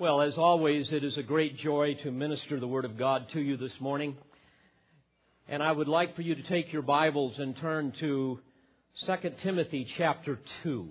[0.00, 3.38] Well, as always, it is a great joy to minister the Word of God to
[3.38, 4.16] you this morning.
[5.46, 8.40] And I would like for you to take your Bibles and turn to
[9.04, 10.88] 2 Timothy chapter 2.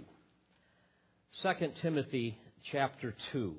[1.41, 2.37] 2 Timothy
[2.71, 3.55] chapter 2.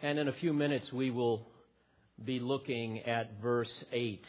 [0.00, 1.46] And in a few minutes, we will
[2.24, 4.20] be looking at verse 8.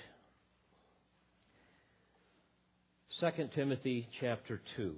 [3.19, 4.97] 2 Timothy chapter 2.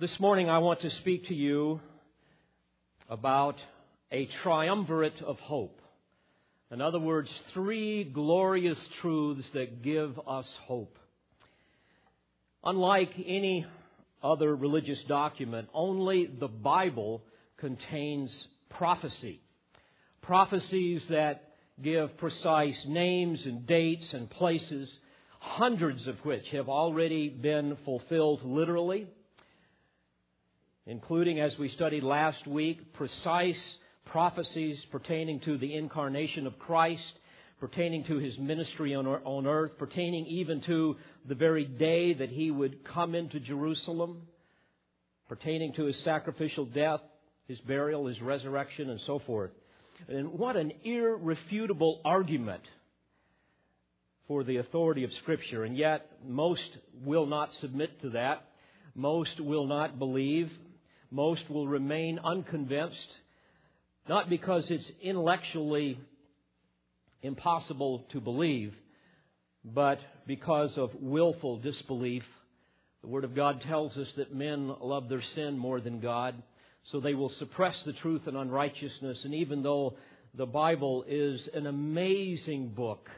[0.00, 1.78] This morning I want to speak to you
[3.10, 3.56] about
[4.10, 5.78] a triumvirate of hope.
[6.70, 10.96] In other words, three glorious truths that give us hope.
[12.64, 13.66] Unlike any
[14.22, 17.22] other religious document, only the Bible
[17.58, 18.34] contains
[18.70, 19.42] prophecy.
[20.22, 24.90] Prophecies that give precise names and dates and places,
[25.40, 29.06] hundreds of which have already been fulfilled literally
[30.86, 33.60] including, as we studied last week, precise
[34.06, 37.02] prophecies pertaining to the incarnation of Christ,
[37.60, 40.96] pertaining to his ministry on earth, pertaining even to
[41.28, 44.22] the very day that he would come into Jerusalem,
[45.28, 47.00] pertaining to his sacrificial death,
[47.46, 49.50] his burial, his resurrection, and so forth.
[50.08, 52.62] And what an irrefutable argument
[54.26, 55.64] for the authority of Scripture.
[55.64, 56.62] And yet, most
[57.04, 58.44] will not submit to that.
[58.94, 60.50] Most will not believe
[61.10, 62.96] most will remain unconvinced,
[64.08, 65.98] not because it's intellectually
[67.22, 68.74] impossible to believe,
[69.64, 72.24] but because of willful disbelief.
[73.02, 76.34] The Word of God tells us that men love their sin more than God,
[76.90, 79.18] so they will suppress the truth and unrighteousness.
[79.24, 79.96] And even though
[80.34, 83.08] the Bible is an amazing book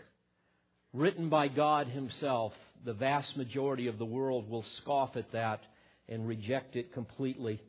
[0.92, 2.52] written by God Himself,
[2.84, 5.60] the vast majority of the world will scoff at that
[6.08, 7.60] and reject it completely.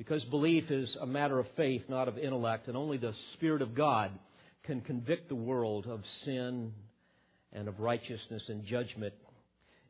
[0.00, 3.74] Because belief is a matter of faith, not of intellect, and only the Spirit of
[3.74, 4.10] God
[4.62, 6.72] can convict the world of sin
[7.52, 9.12] and of righteousness and judgment.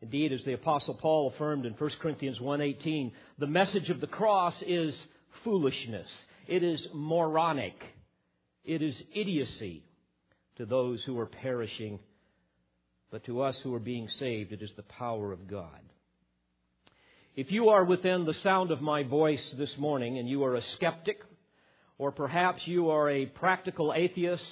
[0.02, 4.60] Indeed, as the apostle Paul affirmed in 1 Corinthians 1:18, the message of the cross
[4.66, 5.00] is
[5.44, 6.08] foolishness.
[6.48, 7.80] It is moronic.
[8.64, 9.84] It is idiocy
[10.56, 12.00] to those who are perishing,
[13.12, 15.80] but to us who are being saved, it is the power of God.
[17.36, 20.62] If you are within the sound of my voice this morning and you are a
[20.62, 21.22] skeptic,
[21.96, 24.44] or perhaps you are a practical atheist,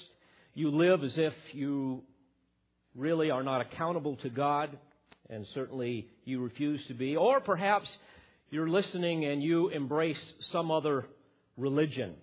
[0.55, 2.05] you live as if you
[2.94, 4.78] really are not accountable to God,
[5.28, 7.89] and certainly you refuse to be, or perhaps
[8.49, 11.05] you're listening and you embrace some other
[11.56, 12.15] religion.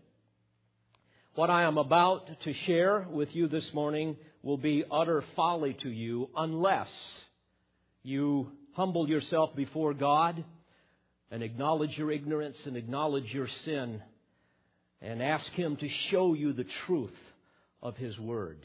[1.33, 5.89] What I am about to share with you this morning will be utter folly to
[5.89, 6.89] you unless
[8.03, 10.43] you humble yourself before God
[11.31, 14.01] and acknowledge your ignorance and acknowledge your sin
[15.01, 17.15] and ask Him to show you the truth
[17.81, 18.59] of His Word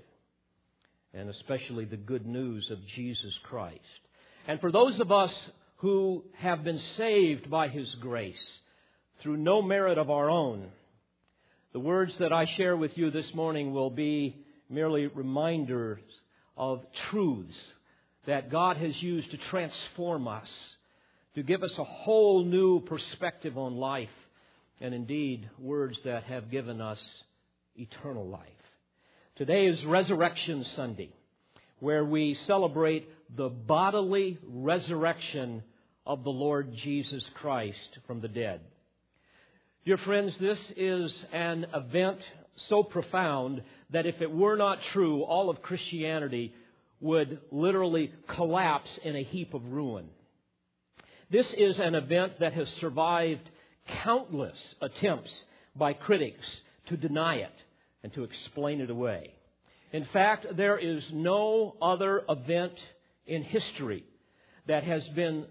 [1.14, 3.80] and especially the good news of Jesus Christ.
[4.46, 5.32] And for those of us
[5.76, 8.36] who have been saved by His grace
[9.20, 10.66] through no merit of our own,
[11.72, 16.00] the words that I share with you this morning will be merely reminders
[16.56, 17.56] of truths
[18.26, 20.50] that God has used to transform us,
[21.34, 24.08] to give us a whole new perspective on life,
[24.80, 26.98] and indeed, words that have given us
[27.76, 28.42] eternal life.
[29.36, 31.12] Today is Resurrection Sunday,
[31.78, 35.62] where we celebrate the bodily resurrection
[36.04, 38.60] of the Lord Jesus Christ from the dead.
[39.86, 42.18] Dear friends, this is an event
[42.68, 46.52] so profound that if it were not true, all of Christianity
[47.00, 50.06] would literally collapse in a heap of ruin.
[51.30, 53.48] This is an event that has survived
[54.02, 55.30] countless attempts
[55.74, 56.46] by critics
[56.86, 57.54] to deny it
[58.02, 59.34] and to explain it away.
[59.92, 62.74] In fact, there is no other event
[63.26, 64.04] in history
[64.66, 65.46] that has been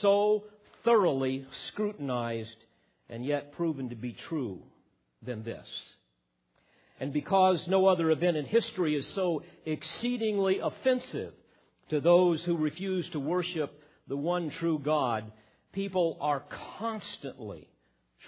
[0.00, 0.44] so
[0.84, 2.56] thoroughly scrutinized
[3.08, 4.62] and yet proven to be true
[5.22, 5.66] than this.
[7.02, 11.32] And because no other event in history is so exceedingly offensive
[11.88, 13.76] to those who refuse to worship
[14.06, 15.32] the one true God,
[15.72, 16.44] people are
[16.78, 17.66] constantly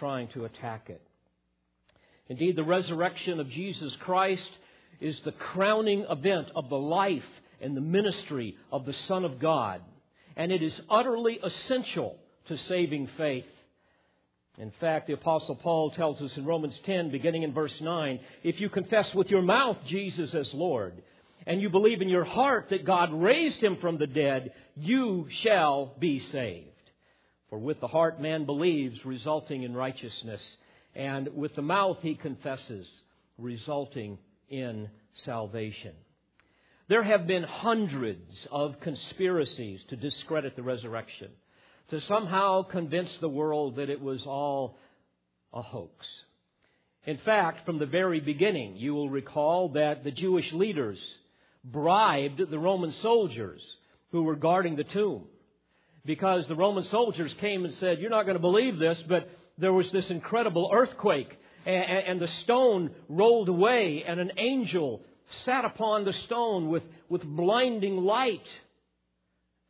[0.01, 1.01] trying to attack it.
[2.27, 4.51] Indeed, the resurrection of Jesus Christ
[5.01, 7.23] is the crowning event of the life
[7.61, 9.83] and the ministry of the Son of God.
[10.35, 12.17] And it is utterly essential
[12.49, 13.47] to saving faith.
[14.59, 18.61] In fact, the Apostle Paul tells us in Romans 10, beginning in verse 9, if
[18.61, 21.03] you confess with your mouth Jesus as Lord,
[21.47, 25.95] and you believe in your heart that God raised him from the dead, you shall
[25.99, 26.69] be saved.
[27.51, 30.41] For with the heart man believes, resulting in righteousness,
[30.95, 32.87] and with the mouth he confesses,
[33.39, 34.19] resulting
[34.49, 34.89] in
[35.25, 35.93] salvation.
[36.89, 41.31] There have been hundreds of conspiracies to discredit the resurrection,
[41.91, 44.79] to somehow convince the world that it was all
[45.53, 46.07] a hoax.
[47.07, 50.99] In fact, from the very beginning, you will recall that the Jewish leaders
[51.63, 53.61] bribed the Roman soldiers
[54.11, 55.25] who were guarding the tomb.
[56.07, 59.29] Because the Roman soldiers came and said, You're not going to believe this, but
[59.59, 61.31] there was this incredible earthquake,
[61.65, 65.01] and, the stone rolled away, and an angel
[65.45, 68.47] sat upon the stone with, with blinding light.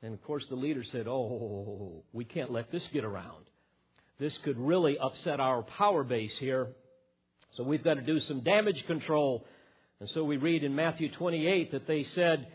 [0.05, 3.47] And of course, the leader said, Oh, we can't let this get around.
[4.21, 6.69] This could really upset our power base here.
[7.57, 9.47] So we've got to do some damage control.
[10.01, 12.47] And so we read in Matthew 28 that they said,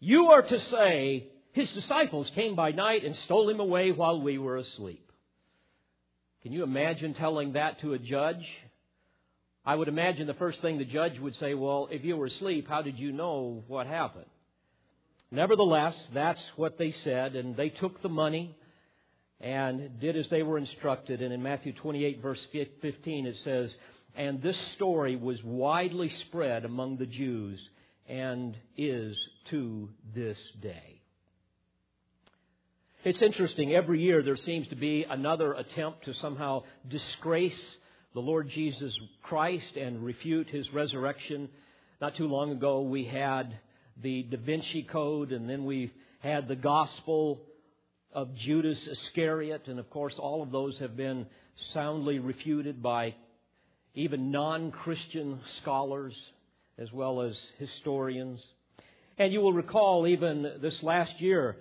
[0.00, 4.36] You are to say, His disciples came by night and stole him away while we
[4.36, 5.12] were asleep.
[6.42, 8.44] Can you imagine telling that to a judge?
[9.64, 12.66] I would imagine the first thing the judge would say, Well, if you were asleep,
[12.68, 14.26] how did you know what happened?
[15.30, 18.56] Nevertheless, that's what they said, and they took the money
[19.40, 21.20] and did as they were instructed.
[21.20, 23.74] And in Matthew 28, verse 15, it says,
[24.16, 27.60] And this story was widely spread among the Jews
[28.08, 29.18] and is
[29.50, 31.02] to this day.
[33.04, 33.74] It's interesting.
[33.74, 37.76] Every year there seems to be another attempt to somehow disgrace
[38.14, 38.92] the Lord Jesus
[39.22, 41.48] Christ and refute his resurrection.
[42.00, 43.56] Not too long ago, we had
[44.02, 47.40] the Da Vinci Code, and then we've had the Gospel
[48.12, 51.26] of Judas Iscariot, and of course, all of those have been
[51.72, 53.14] soundly refuted by
[53.94, 56.14] even non Christian scholars
[56.78, 58.40] as well as historians.
[59.18, 61.56] And you will recall, even this last year,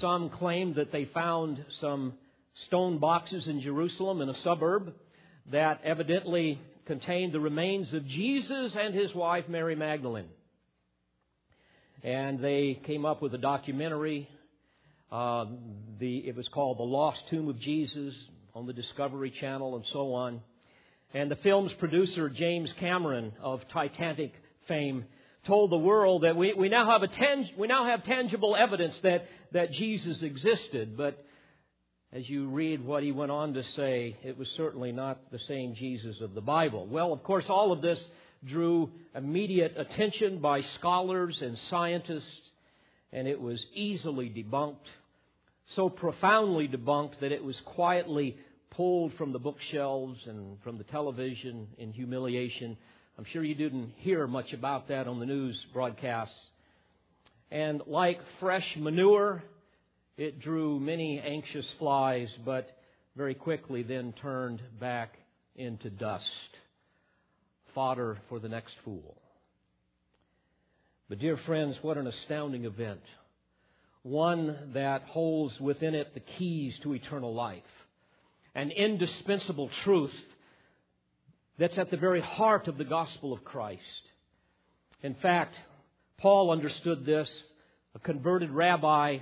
[0.00, 2.14] some claimed that they found some
[2.66, 4.92] stone boxes in Jerusalem in a suburb
[5.50, 10.28] that evidently contained the remains of Jesus and his wife Mary Magdalene.
[12.02, 14.28] And they came up with a documentary.
[15.10, 15.46] Uh,
[15.98, 18.14] the, it was called The Lost Tomb of Jesus
[18.54, 20.40] on the Discovery Channel and so on.
[21.14, 24.32] And the film's producer, James Cameron of Titanic
[24.68, 25.06] fame,
[25.46, 28.94] told the world that we, we, now, have a tang, we now have tangible evidence
[29.02, 30.96] that, that Jesus existed.
[30.96, 31.24] But
[32.12, 35.74] as you read what he went on to say, it was certainly not the same
[35.74, 36.86] Jesus of the Bible.
[36.86, 37.98] Well, of course, all of this
[38.44, 42.40] drew immediate attention by scholars and scientists,
[43.12, 44.76] and it was easily debunked,
[45.76, 48.36] so profoundly debunked that it was quietly
[48.70, 52.76] pulled from the bookshelves and from the television in humiliation
[53.18, 56.38] I'm sure you didn't hear much about that on the news broadcasts.
[57.50, 59.42] And like fresh manure,
[60.16, 62.68] it drew many anxious flies, but
[63.16, 65.14] very quickly then turned back
[65.56, 66.24] into dust.
[67.78, 69.16] Fodder for the next fool.
[71.08, 73.02] But, dear friends, what an astounding event.
[74.02, 77.62] One that holds within it the keys to eternal life.
[78.56, 80.12] An indispensable truth
[81.56, 84.02] that's at the very heart of the gospel of Christ.
[85.04, 85.54] In fact,
[86.16, 87.30] Paul understood this,
[87.94, 89.18] a converted rabbi,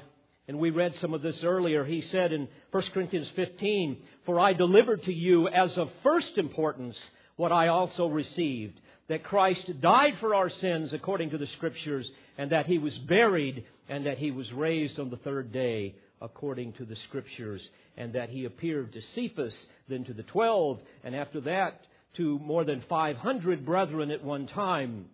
[0.49, 1.85] and we read some of this earlier.
[1.85, 6.97] He said in 1 Corinthians 15, For I delivered to you as of first importance
[7.37, 12.51] what I also received, that Christ died for our sins according to the Scriptures, and
[12.53, 16.85] that he was buried, and that he was raised on the third day according to
[16.85, 17.61] the Scriptures,
[17.97, 19.55] and that he appeared to Cephas,
[19.89, 21.83] then to the twelve, and after that
[22.17, 25.07] to more than 500 brethren at one time,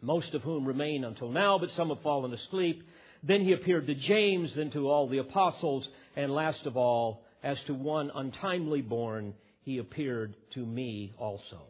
[0.00, 2.82] most of whom remain until now, but some have fallen asleep.
[3.22, 5.86] Then he appeared to James, then to all the apostles,
[6.16, 11.62] and last of all, as to one untimely born, he appeared to me also.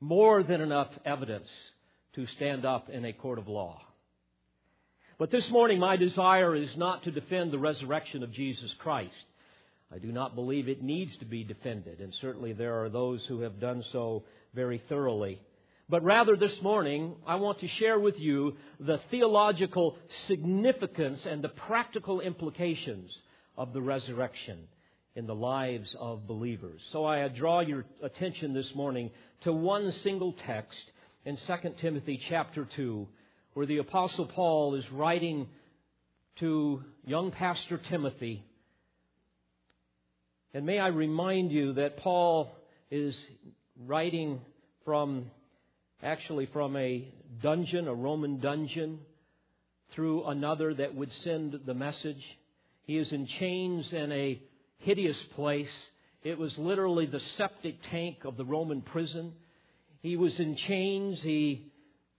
[0.00, 1.48] More than enough evidence
[2.14, 3.80] to stand up in a court of law.
[5.18, 9.12] But this morning, my desire is not to defend the resurrection of Jesus Christ.
[9.94, 13.40] I do not believe it needs to be defended, and certainly there are those who
[13.40, 15.40] have done so very thoroughly.
[15.88, 21.50] But rather, this morning, I want to share with you the theological significance and the
[21.50, 23.10] practical implications
[23.56, 24.66] of the resurrection
[25.14, 26.80] in the lives of believers.
[26.92, 29.10] So I draw your attention this morning
[29.44, 30.80] to one single text
[31.24, 33.06] in 2 Timothy chapter 2,
[33.54, 35.48] where the Apostle Paul is writing
[36.40, 38.44] to young Pastor Timothy
[40.54, 42.50] and may I remind you that Paul
[42.90, 43.16] is
[43.86, 44.38] writing
[44.84, 45.30] from,
[46.02, 47.08] actually from a
[47.42, 48.98] dungeon, a Roman dungeon,
[49.94, 52.22] through another that would send the message.
[52.82, 54.42] He is in chains in a,
[54.82, 55.72] hideous place.
[56.22, 59.32] It was literally the septic tank of the Roman prison.
[60.00, 61.20] He was in chains.
[61.20, 61.72] He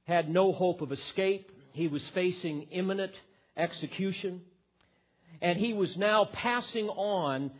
[0.05, 1.51] had no hope of escape.
[1.73, 3.13] He was facing imminent
[3.55, 4.41] execution.
[5.41, 7.51] And he was now passing on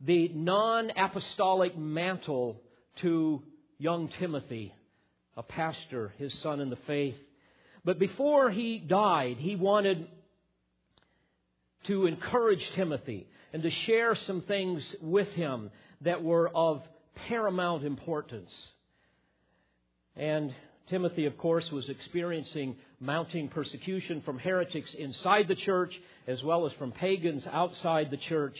[0.00, 2.60] the non apostolic mantle
[3.00, 3.42] to
[3.78, 4.74] young Timothy,
[5.36, 7.16] a pastor, his son in the faith.
[7.84, 10.06] But before he died, he wanted
[11.86, 15.70] to encourage Timothy and to share some things with him
[16.02, 16.82] that were of
[17.28, 18.50] paramount importance.
[20.16, 20.52] And
[20.88, 25.92] Timothy, of course, was experiencing mounting persecution from heretics inside the church
[26.26, 28.56] as well as from pagans outside the church.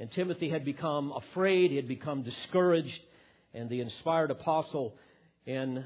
[0.00, 3.00] And Timothy had become afraid, he had become discouraged,
[3.54, 4.94] and the inspired apostle
[5.46, 5.84] in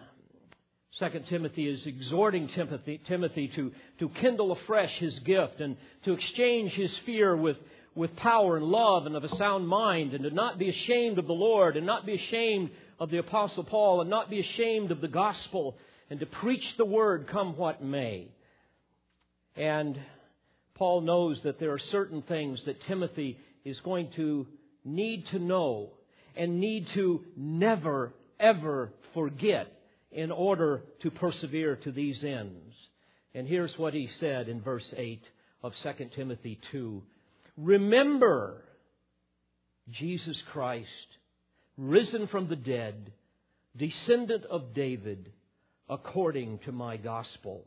[0.98, 6.72] 2 Timothy is exhorting Timothy, Timothy to, to kindle afresh his gift and to exchange
[6.72, 7.56] his fear with,
[7.94, 11.26] with power and love and of a sound mind and to not be ashamed of
[11.26, 12.70] the Lord and not be ashamed
[13.00, 15.76] of the Apostle Paul and not be ashamed of the gospel
[16.10, 18.28] and to preach the word come what may.
[19.56, 19.98] And
[20.74, 24.46] Paul knows that there are certain things that Timothy is going to
[24.84, 25.88] need to know
[26.36, 29.72] and need to never, ever forget
[30.12, 32.74] in order to persevere to these ends.
[33.34, 35.22] And here's what he said in verse 8
[35.62, 37.02] of 2 Timothy 2.
[37.56, 38.62] Remember
[39.90, 40.88] Jesus Christ,
[41.76, 43.12] risen from the dead,
[43.76, 45.32] descendant of David,
[45.88, 47.64] according to my gospel.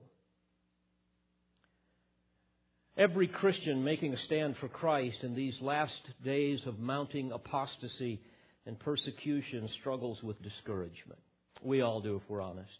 [2.98, 8.22] Every Christian making a stand for Christ in these last days of mounting apostasy
[8.66, 11.20] and persecution struggles with discouragement.
[11.62, 12.78] We all do, if we're honest.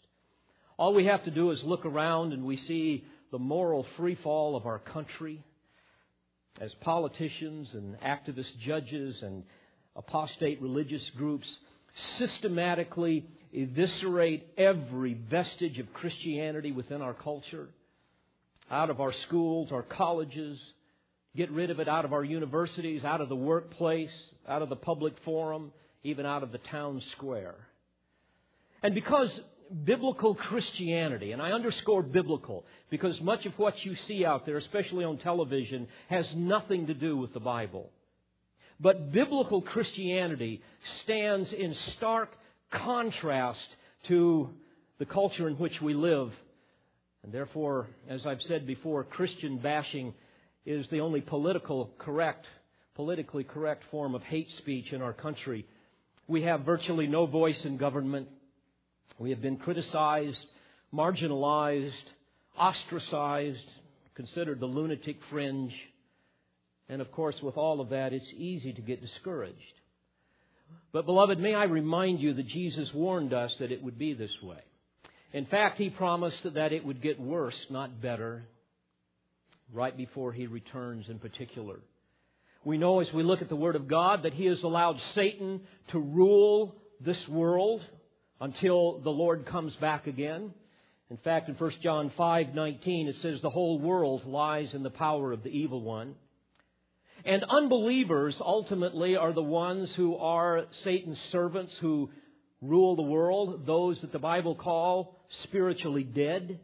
[0.78, 4.66] All we have to do is look around and we see the moral freefall of
[4.66, 5.42] our country
[6.60, 9.42] as politicians and activist judges and
[9.94, 11.46] apostate religious groups
[12.18, 17.68] systematically eviscerate every vestige of Christianity within our culture,
[18.70, 20.58] out of our schools, our colleges,
[21.34, 24.12] get rid of it out of our universities, out of the workplace,
[24.48, 27.54] out of the public forum, even out of the town square.
[28.82, 29.30] And because
[29.84, 35.04] biblical Christianity, and I underscore biblical, because much of what you see out there, especially
[35.04, 37.90] on television, has nothing to do with the Bible.
[38.78, 40.62] But biblical Christianity
[41.02, 42.30] stands in stark
[42.70, 43.66] contrast
[44.08, 44.50] to
[44.98, 46.32] the culture in which we live.
[47.22, 50.14] And therefore, as I've said before, Christian bashing
[50.64, 52.46] is the only political correct,
[52.94, 55.66] politically correct form of hate speech in our country.
[56.28, 58.28] We have virtually no voice in government.
[59.18, 60.38] We have been criticized,
[60.92, 61.92] marginalized,
[62.58, 63.68] ostracized,
[64.14, 65.74] considered the lunatic fringe.
[66.88, 69.56] And of course, with all of that, it's easy to get discouraged.
[70.92, 74.32] But, beloved, may I remind you that Jesus warned us that it would be this
[74.42, 74.58] way.
[75.32, 78.44] In fact, he promised that it would get worse, not better,
[79.72, 81.76] right before he returns in particular.
[82.64, 85.60] We know as we look at the Word of God that he has allowed Satan
[85.88, 87.84] to rule this world
[88.40, 90.52] until the Lord comes back again.
[91.10, 95.32] In fact, in 1 John 5:19 it says the whole world lies in the power
[95.32, 96.16] of the evil one.
[97.24, 102.10] And unbelievers ultimately are the ones who are Satan's servants who
[102.62, 106.60] rule the world, those that the Bible call spiritually dead,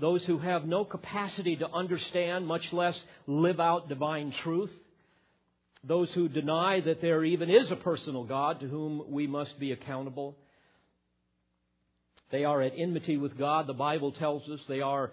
[0.00, 4.72] those who have no capacity to understand, much less live out divine truth,
[5.84, 9.72] those who deny that there even is a personal God to whom we must be
[9.72, 10.36] accountable.
[12.30, 13.66] They are at enmity with God.
[13.66, 15.10] The Bible tells us they are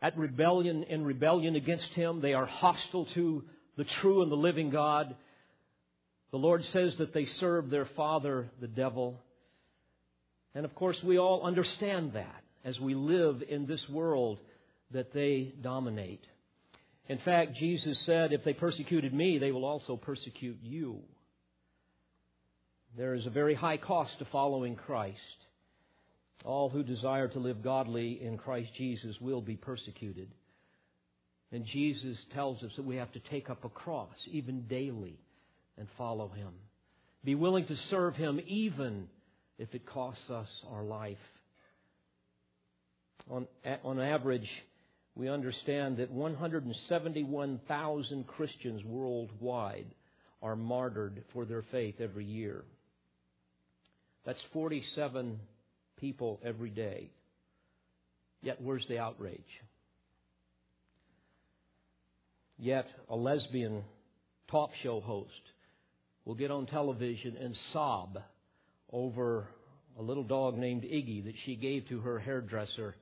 [0.00, 2.20] at rebellion in rebellion against Him.
[2.20, 3.44] They are hostile to
[3.76, 5.14] the true and the living God.
[6.30, 9.20] The Lord says that they serve their father, the devil.
[10.54, 14.38] And of course, we all understand that as we live in this world
[14.92, 16.24] that they dominate.
[17.08, 21.00] In fact, Jesus said, if they persecuted me, they will also persecute you.
[22.96, 25.18] There is a very high cost to following Christ.
[26.44, 30.28] All who desire to live godly in Christ Jesus will be persecuted.
[31.50, 35.18] And Jesus tells us that we have to take up a cross, even daily,
[35.78, 36.52] and follow Him.
[37.24, 39.08] Be willing to serve Him even
[39.58, 41.16] if it costs us our life.
[43.30, 43.46] On,
[43.82, 44.50] on average,
[45.14, 49.86] we understand that 171,000 Christians worldwide
[50.42, 52.64] are martyred for their faith every year.
[54.26, 55.38] That's 47
[56.04, 57.08] people every day.
[58.42, 59.40] Yet, where's the outrage?
[62.58, 63.84] Yet, a lesbian
[64.50, 65.30] talk show host
[66.26, 68.18] will get on television and sob
[68.92, 69.48] over
[69.98, 72.94] a little dog named Iggy that she gave to her hairdresser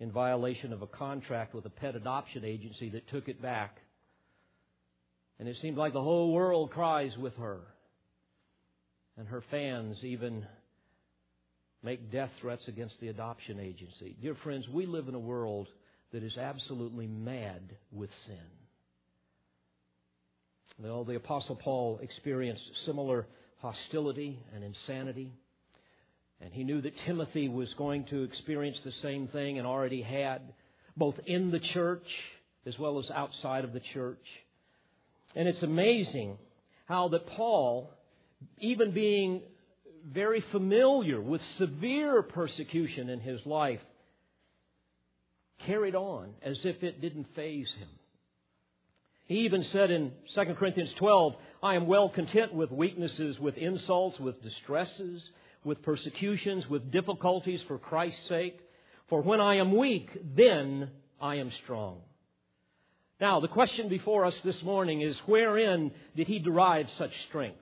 [0.00, 3.76] in violation of a contract with a pet adoption agency that took it back.
[5.38, 7.60] And it seemed like the whole world cries with her.
[9.16, 10.44] And her fans even
[11.82, 14.16] make death threats against the adoption agency.
[14.20, 15.68] Dear friends, we live in a world
[16.12, 18.36] that is absolutely mad with sin.
[20.80, 23.26] Well, the Apostle Paul experienced similar
[23.58, 25.32] hostility and insanity.
[26.40, 30.40] And he knew that Timothy was going to experience the same thing and already had,
[30.96, 32.06] both in the church
[32.64, 34.24] as well as outside of the church.
[35.34, 36.38] And it's amazing
[36.86, 37.90] how that Paul,
[38.58, 39.42] even being
[40.06, 43.80] very familiar with severe persecution in his life,
[45.66, 47.88] carried on as if it didn't faze him.
[49.26, 54.18] He even said in 2 Corinthians 12, I am well content with weaknesses, with insults,
[54.18, 55.22] with distresses,
[55.64, 58.58] with persecutions, with difficulties for Christ's sake.
[59.08, 60.90] For when I am weak, then
[61.20, 62.00] I am strong.
[63.20, 67.58] Now, the question before us this morning is wherein did he derive such strength?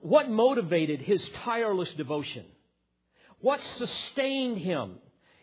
[0.00, 2.44] What motivated his tireless devotion?
[3.40, 4.98] What sustained him,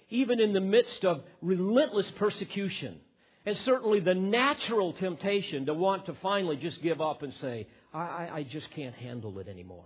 [0.10, 3.00] even in the midst of relentless persecution?
[3.46, 8.30] And certainly the natural temptation to want to finally just give up and say, I,
[8.34, 9.86] I just can't handle it anymore.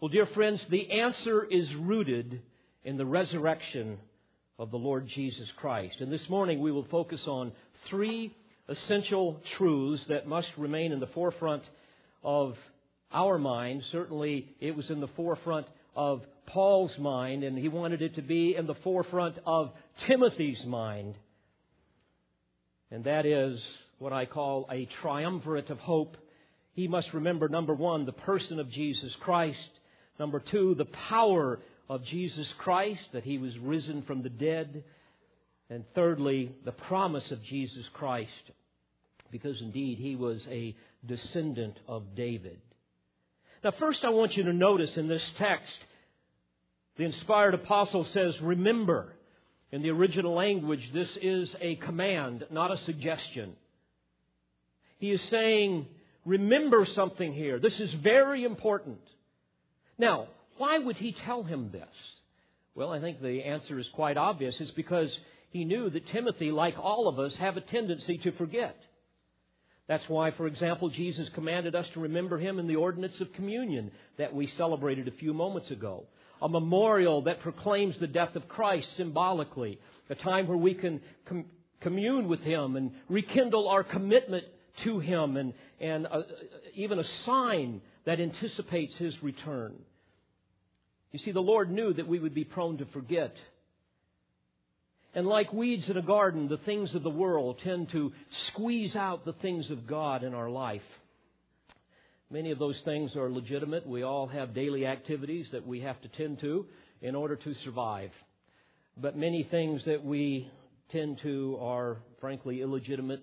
[0.00, 2.42] Well, dear friends, the answer is rooted
[2.84, 3.98] in the resurrection
[4.58, 6.00] of the Lord Jesus Christ.
[6.00, 7.52] And this morning we will focus on
[7.88, 8.34] three
[8.68, 11.62] essential truths that must remain in the forefront
[12.22, 12.56] of
[13.16, 13.82] our mind.
[13.90, 18.54] Certainly, it was in the forefront of Paul's mind, and he wanted it to be
[18.54, 19.72] in the forefront of
[20.06, 21.14] Timothy's mind.
[22.90, 23.58] And that is
[23.98, 26.18] what I call a triumvirate of hope.
[26.74, 29.70] He must remember, number one, the person of Jesus Christ.
[30.20, 34.84] Number two, the power of Jesus Christ, that he was risen from the dead.
[35.70, 38.30] And thirdly, the promise of Jesus Christ,
[39.32, 42.58] because indeed he was a descendant of David.
[43.64, 45.74] Now, first, I want you to notice in this text,
[46.96, 49.12] the inspired apostle says, Remember.
[49.72, 53.54] In the original language, this is a command, not a suggestion.
[54.98, 55.86] He is saying,
[56.24, 57.58] Remember something here.
[57.58, 59.00] This is very important.
[59.98, 61.88] Now, why would he tell him this?
[62.74, 64.54] Well, I think the answer is quite obvious.
[64.60, 65.16] It's because
[65.50, 68.76] he knew that Timothy, like all of us, have a tendency to forget.
[69.88, 73.92] That's why, for example, Jesus commanded us to remember him in the ordinance of communion
[74.18, 76.04] that we celebrated a few moments ago.
[76.42, 79.78] A memorial that proclaims the death of Christ symbolically.
[80.10, 81.46] A time where we can com-
[81.80, 84.44] commune with him and rekindle our commitment
[84.84, 86.22] to him and, and uh,
[86.74, 89.74] even a sign that anticipates his return.
[91.12, 93.34] You see, the Lord knew that we would be prone to forget.
[95.16, 98.12] And like weeds in a garden, the things of the world tend to
[98.48, 100.82] squeeze out the things of God in our life.
[102.30, 103.86] Many of those things are legitimate.
[103.86, 106.66] We all have daily activities that we have to tend to
[107.00, 108.10] in order to survive.
[108.94, 110.50] But many things that we
[110.90, 113.22] tend to are frankly illegitimate.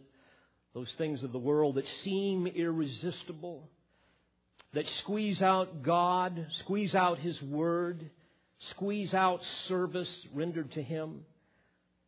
[0.73, 3.69] Those things of the world that seem irresistible
[4.73, 8.09] that squeeze out God, squeeze out His Word,
[8.71, 11.23] squeeze out service rendered to Him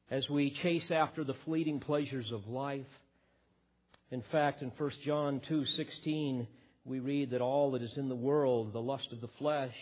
[0.09, 2.85] as we chase after the fleeting pleasures of life.
[4.11, 6.47] In fact, in 1 John 2:16,
[6.85, 9.75] we read that all that is in the world, the lust of the flesh,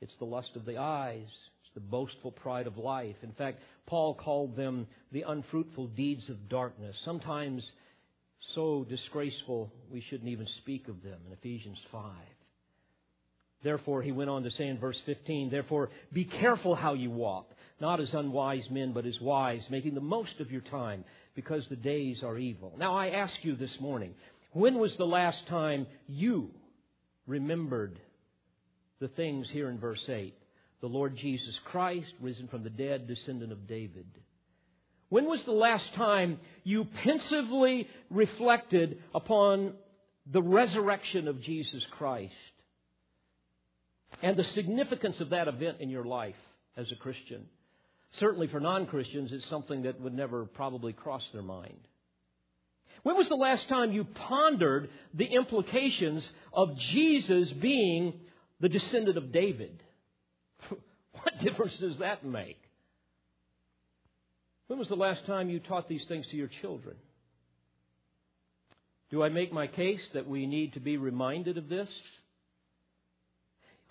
[0.00, 1.28] it's the lust of the eyes,
[1.62, 3.16] it's the boastful pride of life.
[3.22, 6.96] In fact, Paul called them the unfruitful deeds of darkness.
[7.04, 7.68] Sometimes
[8.54, 12.12] so disgraceful we shouldn't even speak of them in Ephesians 5.
[13.62, 17.50] Therefore, he went on to say in verse 15, Therefore, be careful how you walk,
[17.80, 21.76] not as unwise men, but as wise, making the most of your time, because the
[21.76, 22.74] days are evil.
[22.78, 24.14] Now, I ask you this morning,
[24.52, 26.50] when was the last time you
[27.26, 27.98] remembered
[28.98, 30.34] the things here in verse 8?
[30.80, 34.06] The Lord Jesus Christ, risen from the dead, descendant of David.
[35.10, 39.74] When was the last time you pensively reflected upon
[40.32, 42.32] the resurrection of Jesus Christ
[44.22, 46.36] and the significance of that event in your life
[46.76, 47.46] as a Christian?
[48.18, 51.78] Certainly for non Christians, it's something that would never probably cross their mind.
[53.02, 58.20] When was the last time you pondered the implications of Jesus being
[58.60, 59.82] the descendant of David?
[60.70, 62.60] what difference does that make?
[64.66, 66.96] When was the last time you taught these things to your children?
[69.10, 71.88] Do I make my case that we need to be reminded of this?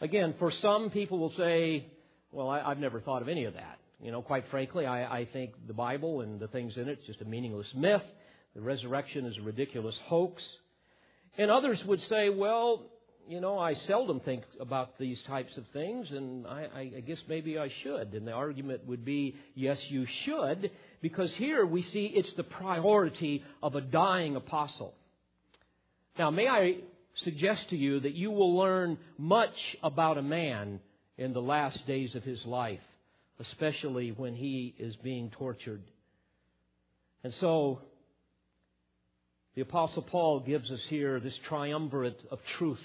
[0.01, 1.85] Again, for some people will say,
[2.31, 3.79] well, I, have never thought of any of that.
[4.01, 7.05] You know, quite frankly, I, I think the Bible and the things in it is
[7.05, 8.03] just a meaningless myth.
[8.55, 10.41] The resurrection is a ridiculous hoax.
[11.38, 12.85] And others would say, well,
[13.27, 17.59] you know, I seldom think about these types of things, and I, I, guess maybe
[17.59, 18.13] I should.
[18.13, 23.43] And the argument would be, yes, you should, because here we see it's the priority
[23.62, 24.95] of a dying apostle.
[26.17, 26.77] Now, may I
[27.23, 30.79] suggest to you that you will learn much about a man
[31.17, 32.79] in the last days of his life,
[33.39, 35.82] especially when he is being tortured.
[37.23, 37.82] And so,
[39.55, 42.82] the Apostle Paul gives us here this triumvirate of truth,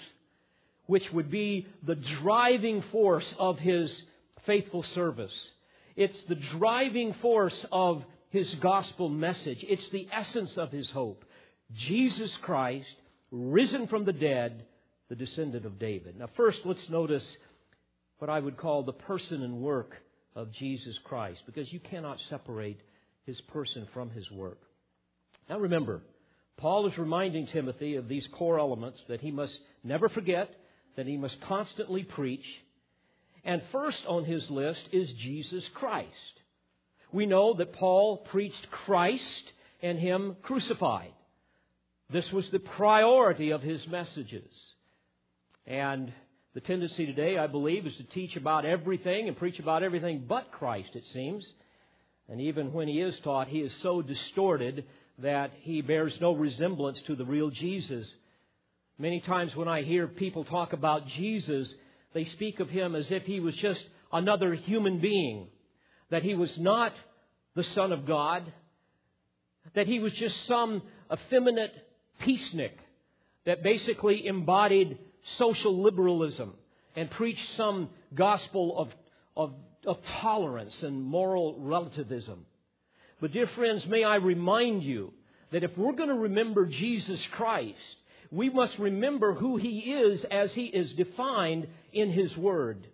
[0.87, 3.89] which would be the driving force of his
[4.45, 5.33] faithful service.
[5.95, 9.59] It's the driving force of his gospel message.
[9.61, 11.23] It's the essence of his hope.
[11.73, 12.95] Jesus Christ,
[13.35, 14.65] risen from the dead,
[15.09, 16.17] the descendant of David.
[16.17, 17.25] Now, first, let's notice
[18.19, 19.95] what I would call the person and work
[20.35, 22.79] of Jesus Christ, because you cannot separate
[23.25, 24.59] his person from his work.
[25.49, 26.01] Now, remember,
[26.57, 30.49] Paul is reminding Timothy of these core elements that he must never forget,
[30.95, 32.45] that he must constantly preach.
[33.43, 36.09] And first on his list is Jesus Christ.
[37.11, 41.13] We know that Paul preached Christ and Him crucified.
[42.11, 44.51] This was the priority of his messages.
[45.65, 46.13] And
[46.53, 50.51] the tendency today, I believe, is to teach about everything and preach about everything but
[50.51, 51.45] Christ, it seems.
[52.29, 54.85] And even when he is taught, he is so distorted
[55.19, 58.07] that he bears no resemblance to the real Jesus.
[58.97, 61.67] Many times when I hear people talk about Jesus,
[62.13, 65.47] they speak of him as if he was just another human being,
[66.09, 66.93] that he was not
[67.55, 68.51] the Son of God,
[69.73, 71.73] that he was just some effeminate
[72.21, 72.77] peacenik
[73.45, 74.97] that basically embodied
[75.37, 76.53] social liberalism
[76.95, 78.89] and preached some gospel of,
[79.35, 79.53] of,
[79.85, 82.45] of tolerance and moral relativism.
[83.21, 85.13] But, dear friends, may I remind you
[85.51, 87.77] that if we're going to remember Jesus Christ,
[88.31, 92.87] we must remember who He is as He is defined in His Word.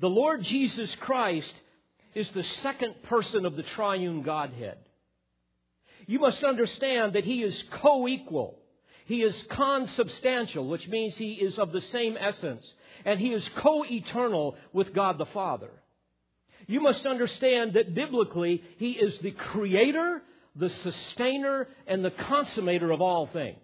[0.00, 1.52] The Lord Jesus Christ
[2.14, 4.78] is the second person of the triune Godhead.
[6.06, 8.58] You must understand that He is co equal.
[9.06, 12.64] He is consubstantial, which means He is of the same essence.
[13.04, 15.70] And He is co eternal with God the Father.
[16.66, 20.22] You must understand that biblically, He is the creator,
[20.56, 23.58] the sustainer, and the consummator of all things.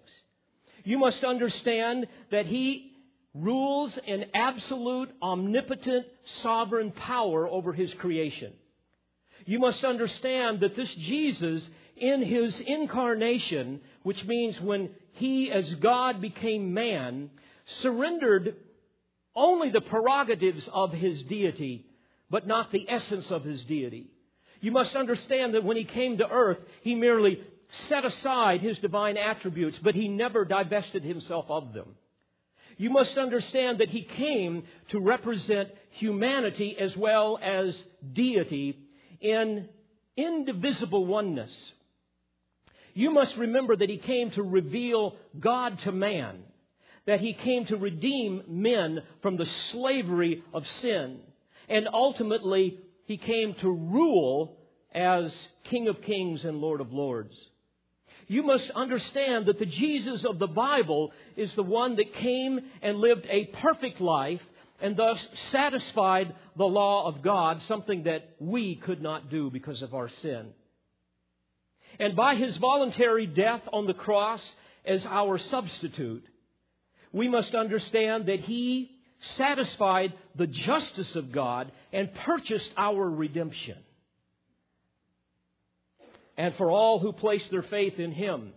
[0.85, 2.93] You must understand that He
[3.35, 6.07] rules in absolute, omnipotent,
[6.43, 8.53] sovereign power over His creation.
[9.47, 11.63] You must understand that this Jesus,
[12.01, 17.31] in His incarnation, which means when He as God became man,
[17.83, 18.57] surrendered
[19.37, 21.87] only the prerogatives of His deity
[22.31, 24.07] but not the essence of his deity.
[24.61, 27.41] You must understand that when he came to earth, he merely
[27.89, 31.97] set aside his divine attributes, but he never divested himself of them.
[32.77, 37.75] You must understand that he came to represent humanity as well as
[38.13, 38.79] deity
[39.21, 39.69] in
[40.17, 41.51] indivisible oneness.
[42.95, 46.41] You must remember that he came to reveal God to man,
[47.07, 51.21] that he came to redeem men from the slavery of sin
[51.71, 54.59] and ultimately, he came to rule
[54.93, 55.33] as
[55.65, 57.35] King of Kings and Lord of Lords.
[58.27, 62.99] You must understand that the Jesus of the Bible is the one that came and
[62.99, 64.41] lived a perfect life
[64.81, 69.95] and thus satisfied the law of God, something that we could not do because of
[69.95, 70.49] our sin.
[72.01, 74.43] And by his voluntary death on the cross
[74.85, 76.25] as our substitute,
[77.13, 78.91] we must understand that he
[79.37, 83.77] satisfied the justice of God, and purchased our redemption.
[86.37, 88.53] And for all who place their faith in Him,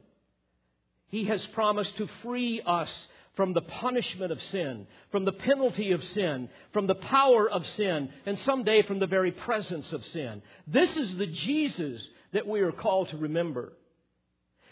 [1.10, 2.90] He has promised to free us
[3.36, 8.10] from the punishment of sin, from the penalty of sin, from the power of sin,
[8.26, 10.42] and someday from the very presence of sin.
[10.68, 13.74] This is the Jesus that we are called to remember.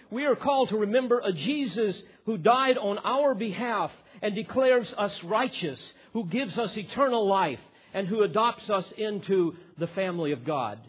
[0.09, 5.23] We are called to remember a Jesus who died on our behalf and declares us
[5.23, 7.59] righteous, who gives us eternal life,
[7.93, 10.79] and who adopts us into the family of God.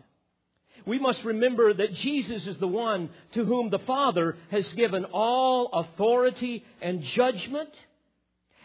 [0.84, 5.68] We must remember that Jesus is the one to whom the Father has given all
[5.72, 7.70] authority and judgment,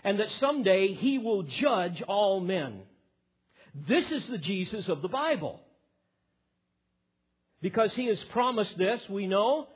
[0.03, 2.81] and that someday He will judge all men.
[3.87, 5.61] This is the Jesus of the Bible.
[7.61, 9.67] Because He has promised this, we know,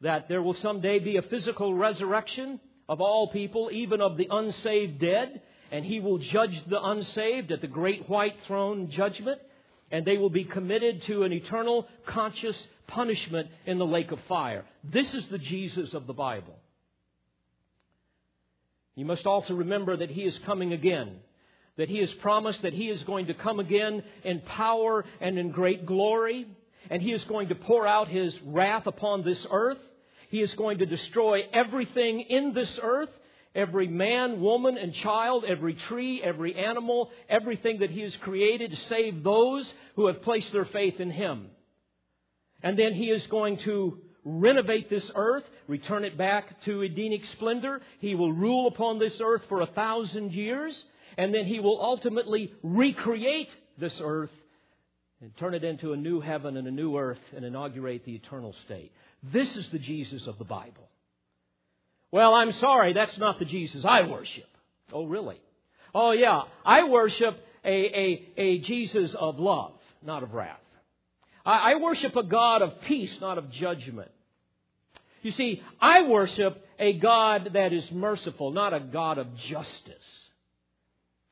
[0.00, 4.98] that there will someday be a physical resurrection of all people, even of the unsaved
[4.98, 9.40] dead, and he will judge the unsaved at the great white throne judgment,
[9.90, 12.56] and they will be committed to an eternal conscious
[12.86, 14.64] punishment in the lake of fire.
[14.82, 16.56] This is the Jesus of the Bible.
[18.96, 21.16] You must also remember that he is coming again.
[21.76, 25.52] That he has promised that he is going to come again in power and in
[25.52, 26.46] great glory.
[26.88, 29.78] And he is going to pour out his wrath upon this earth.
[30.30, 33.10] He is going to destroy everything in this earth
[33.54, 38.76] every man, woman, and child, every tree, every animal, everything that He has created to
[38.88, 41.48] save those who have placed their faith in Him.
[42.62, 47.80] And then He is going to renovate this earth, return it back to Edenic splendor.
[48.00, 50.78] He will rule upon this earth for a thousand years,
[51.16, 54.30] and then He will ultimately recreate this earth
[55.20, 58.54] and turn it into a new heaven and a new earth and inaugurate the eternal
[58.64, 58.92] state.
[59.22, 60.88] This is the Jesus of the Bible.
[62.10, 64.48] Well, I'm sorry, that's not the Jesus I worship.
[64.92, 65.40] Oh, really?
[65.94, 66.42] Oh, yeah.
[66.64, 70.58] I worship a, a, a Jesus of love, not of wrath.
[71.44, 74.10] I, I worship a God of peace, not of judgment.
[75.22, 79.94] You see, I worship a God that is merciful, not a God of justice.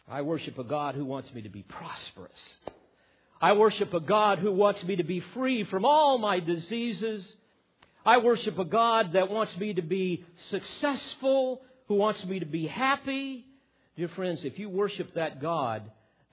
[0.07, 2.39] I worship a God who wants me to be prosperous.
[3.41, 7.33] I worship a God who wants me to be free from all my diseases
[8.09, 12.67] I worship a God that wants me to be successful, who wants me to be
[12.67, 13.45] happy.
[13.97, 15.83] Dear friends, if you worship that God,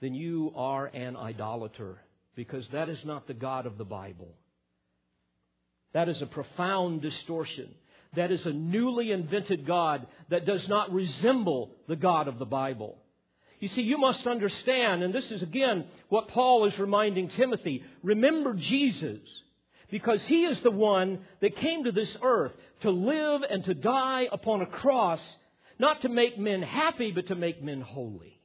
[0.00, 1.98] then you are an idolater
[2.34, 4.34] because that is not the God of the Bible.
[5.92, 7.68] That is a profound distortion.
[8.14, 12.96] That is a newly invented God that does not resemble the God of the Bible.
[13.58, 18.54] You see, you must understand, and this is again what Paul is reminding Timothy remember
[18.54, 19.20] Jesus
[19.90, 24.28] because he is the one that came to this earth to live and to die
[24.30, 25.20] upon a cross,
[25.78, 28.40] not to make men happy, but to make men holy.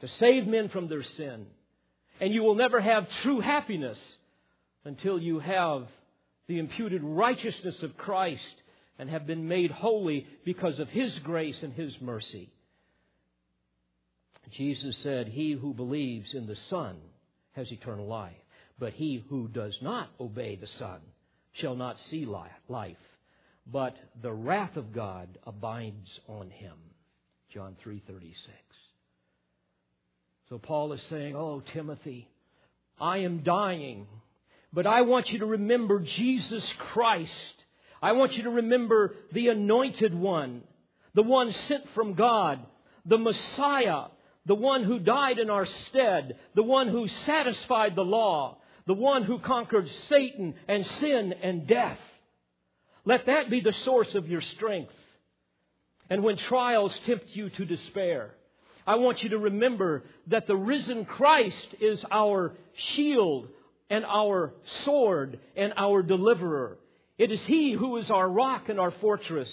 [0.00, 1.46] To save men from their sin.
[2.20, 3.98] And you will never have true happiness
[4.84, 5.88] until you have
[6.46, 8.42] the imputed righteousness of Christ
[8.98, 12.50] and have been made holy because of His grace and His mercy.
[14.50, 16.96] Jesus said, He who believes in the Son
[17.52, 18.36] has eternal life.
[18.78, 21.00] But he who does not obey the Son
[21.52, 22.96] shall not see life,
[23.66, 26.76] but the wrath of God abides on him.
[27.52, 28.36] John 3:36.
[30.48, 32.28] So Paul is saying, "Oh Timothy,
[33.00, 34.06] I am dying,
[34.72, 37.64] but I want you to remember Jesus Christ.
[38.00, 40.62] I want you to remember the anointed one,
[41.14, 42.64] the one sent from God,
[43.04, 44.08] the Messiah,
[44.48, 48.56] the one who died in our stead, the one who satisfied the law,
[48.86, 51.98] the one who conquered Satan and sin and death.
[53.04, 54.94] Let that be the source of your strength.
[56.10, 58.34] And when trials tempt you to despair,
[58.86, 62.54] I want you to remember that the risen Christ is our
[62.94, 63.48] shield
[63.90, 66.78] and our sword and our deliverer.
[67.18, 69.50] It is He who is our rock and our fortress.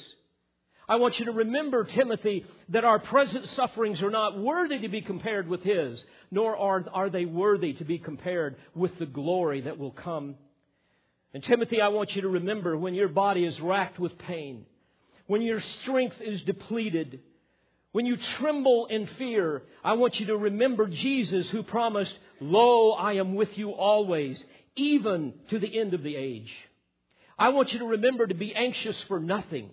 [0.88, 5.02] I want you to remember, Timothy, that our present sufferings are not worthy to be
[5.02, 9.80] compared with His, nor are, are they worthy to be compared with the glory that
[9.80, 10.36] will come.
[11.34, 14.66] And Timothy, I want you to remember when your body is racked with pain,
[15.26, 17.20] when your strength is depleted,
[17.92, 23.14] when you tremble in fear, I want you to remember Jesus who promised, Lo, I
[23.14, 24.42] am with you always,
[24.76, 26.54] even to the end of the age.
[27.40, 29.72] I want you to remember to be anxious for nothing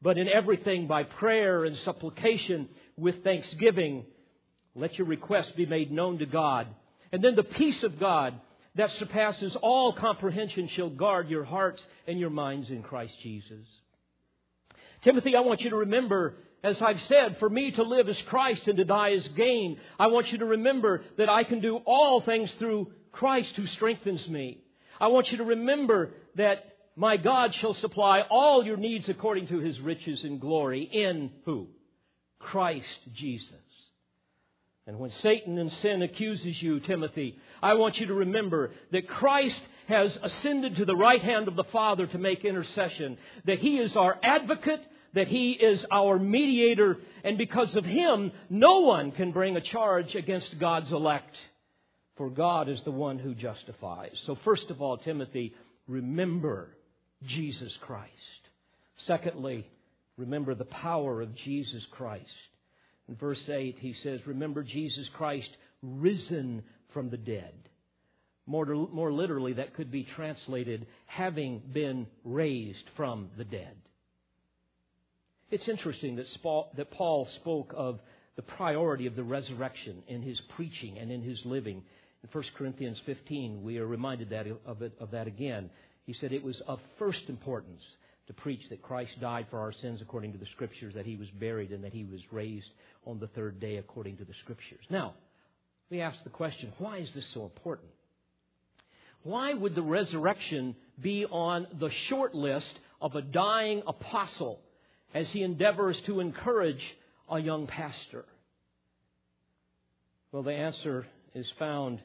[0.00, 4.04] but in everything by prayer and supplication with thanksgiving,
[4.74, 6.68] let your requests be made known to God.
[7.10, 8.34] And then the peace of God
[8.76, 13.66] that surpasses all comprehension shall guard your hearts and your minds in Christ Jesus.
[15.02, 18.68] Timothy, I want you to remember, as I've said, for me to live is Christ
[18.68, 19.78] and to die is gain.
[19.98, 24.28] I want you to remember that I can do all things through Christ who strengthens
[24.28, 24.60] me.
[25.00, 26.64] I want you to remember that
[26.98, 31.68] my God shall supply all your needs according to his riches and glory in who?
[32.40, 33.54] Christ Jesus.
[34.84, 39.60] And when Satan and sin accuses you, Timothy, I want you to remember that Christ
[39.86, 43.94] has ascended to the right hand of the Father to make intercession, that He is
[43.94, 44.82] our advocate,
[45.14, 50.16] that He is our mediator, and because of Him, no one can bring a charge
[50.16, 51.36] against God's elect,
[52.16, 54.18] for God is the one who justifies.
[54.26, 55.54] So, first of all, Timothy,
[55.86, 56.70] remember
[57.26, 58.12] Jesus Christ.
[59.06, 59.66] Secondly,
[60.16, 62.26] remember the power of Jesus Christ.
[63.08, 65.48] In verse 8, he says, Remember Jesus Christ
[65.82, 67.54] risen from the dead.
[68.46, 73.76] More, more literally, that could be translated having been raised from the dead.
[75.50, 78.00] It's interesting that Paul spoke of
[78.36, 81.82] the priority of the resurrection in his preaching and in his living.
[82.22, 85.70] In 1 Corinthians 15, we are reminded that of, it, of that again.
[86.08, 87.82] He said it was of first importance
[88.28, 91.28] to preach that Christ died for our sins according to the Scriptures, that he was
[91.38, 92.70] buried, and that he was raised
[93.04, 94.80] on the third day according to the Scriptures.
[94.88, 95.12] Now,
[95.90, 97.90] we ask the question why is this so important?
[99.22, 104.60] Why would the resurrection be on the short list of a dying apostle
[105.12, 106.82] as he endeavors to encourage
[107.30, 108.24] a young pastor?
[110.32, 112.00] Well, the answer is found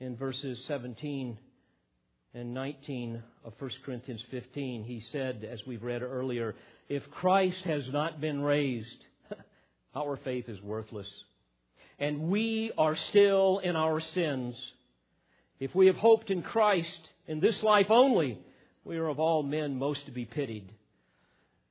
[0.00, 1.38] in verses 17
[2.34, 4.84] and 19 uh, of 1 Corinthians 15.
[4.84, 6.54] He said, as we've read earlier,
[6.88, 9.06] if Christ has not been raised,
[9.94, 11.08] our faith is worthless.
[11.98, 14.54] And we are still in our sins.
[15.58, 18.38] If we have hoped in Christ in this life only,
[18.84, 20.70] we are of all men most to be pitied.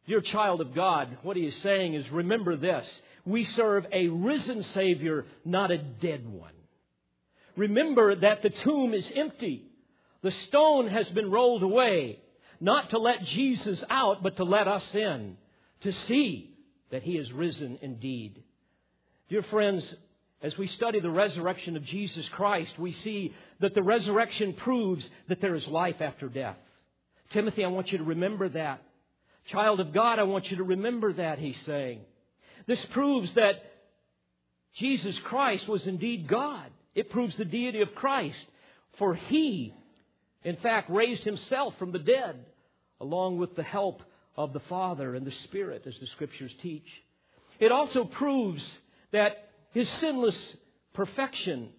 [0.08, 2.86] Dear child of God, what he is saying is remember this.
[3.26, 6.54] We serve a risen Savior, not a dead one.
[7.58, 9.66] Remember that the tomb is empty.
[10.24, 12.20] The stone has been rolled away,
[12.60, 15.38] not to let Jesus out, but to let us in,
[15.82, 16.56] to see
[16.92, 18.44] that he is risen indeed.
[19.30, 19.84] Dear friends,
[20.42, 25.42] as we study the resurrection of Jesus Christ, we see that the resurrection proves that
[25.42, 26.58] there is life after death.
[27.32, 28.82] Timothy, I want you to remember that.
[29.48, 32.02] Child of God, I want you to remember that, he's saying.
[32.68, 33.64] This proves that
[34.76, 36.70] Jesus Christ was indeed God.
[36.94, 38.38] It proves the deity of Christ.
[38.98, 39.74] For he,
[40.44, 42.46] in fact, raised himself from the dead,
[43.00, 44.02] along with the help
[44.36, 46.88] of the Father and the Spirit, as the Scriptures teach.
[47.60, 48.64] It also proves
[49.12, 50.56] that his sinless
[50.94, 51.70] perfection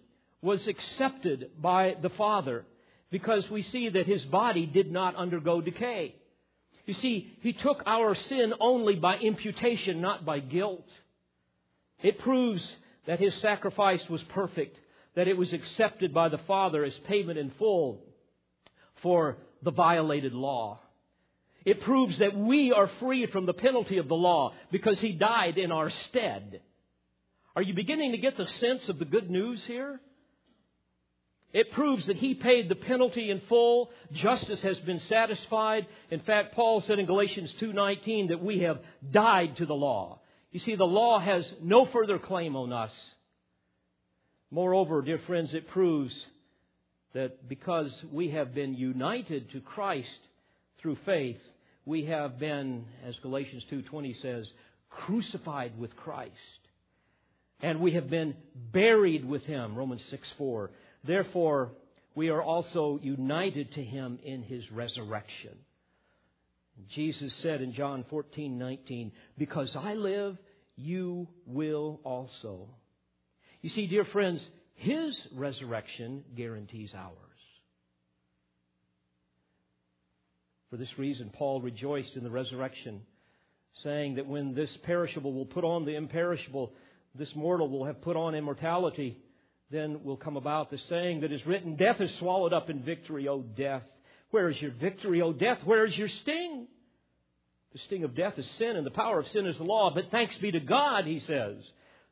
[0.41, 2.65] was accepted by the Father
[3.11, 6.15] because we see that his body did not undergo decay.
[6.85, 10.87] You see, he took our sin only by imputation, not by guilt.
[12.01, 12.63] It proves
[13.05, 14.79] that his sacrifice was perfect,
[15.15, 18.03] that it was accepted by the Father as payment in full
[19.01, 20.79] for the violated law.
[21.65, 25.57] It proves that we are free from the penalty of the law because he died
[25.57, 26.61] in our stead.
[27.55, 29.99] Are you beginning to get the sense of the good news here?
[31.51, 33.89] It proves that he paid the penalty in full.
[34.13, 35.87] Justice has been satisfied.
[36.11, 38.79] In fact, Paul said in Galatians 2:19 that we have
[39.11, 40.19] died to the law.
[40.51, 42.91] You see, the law has no further claim on us.
[44.51, 46.13] Moreover, dear friends, it proves
[47.13, 50.07] that because we have been united to Christ
[50.81, 51.39] through faith,
[51.85, 54.51] we have been, as Galatians 2:20 says,
[54.89, 56.59] crucified with Christ
[57.61, 58.35] and we have been
[58.71, 60.71] buried with him, Romans 6 4.
[61.03, 61.71] Therefore,
[62.15, 65.57] we are also united to him in his resurrection.
[66.89, 70.37] Jesus said in John 14:19, Because I live,
[70.77, 72.69] you will also.
[73.61, 74.41] You see, dear friends,
[74.79, 77.13] his resurrection guarantees ours.
[80.69, 83.01] For this reason, Paul rejoiced in the resurrection,
[83.83, 86.71] saying that when this perishable will put on the imperishable,
[87.13, 89.17] this mortal will have put on immortality,
[89.69, 93.27] then will come about the saying that is written, Death is swallowed up in victory,
[93.27, 93.83] O death.
[94.31, 95.59] Where is your victory, O death?
[95.65, 96.67] Where is your sting?
[97.73, 99.91] The sting of death is sin, and the power of sin is the law.
[99.93, 101.57] But thanks be to God, he says,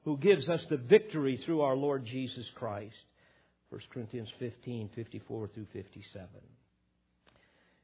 [0.07, 2.95] who gives us the victory through our Lord Jesus Christ.
[3.71, 6.29] 1 Corinthians 15, 54 through 57.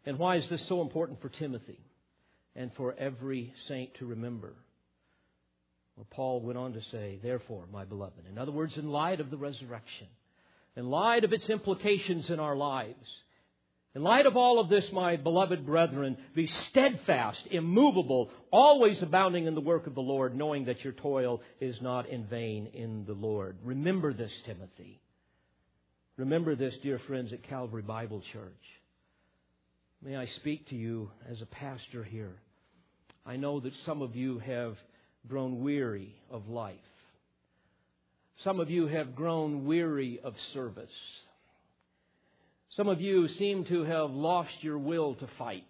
[0.05, 1.81] And why is this so important for Timothy
[2.55, 4.53] and for every saint to remember?
[5.97, 8.25] Well, Paul went on to say, therefore, my beloved.
[8.31, 10.07] In other words, in light of the resurrection,
[10.77, 13.05] in light of its implications in our lives,
[13.95, 19.53] in light of all of this, my beloved brethren, be steadfast, immovable, always abounding in
[19.53, 23.13] the work of the Lord, knowing that your toil is not in vain in the
[23.13, 23.57] Lord.
[23.63, 24.99] Remember this, Timothy.
[26.17, 28.63] Remember this, dear friends at Calvary Bible Church.
[30.01, 32.35] May I speak to you as a pastor here.
[33.25, 34.75] I know that some of you have
[35.27, 36.75] grown weary of life.
[38.43, 40.89] Some of you have grown weary of service.
[42.75, 45.63] Some of you seem to have lost your will to fight,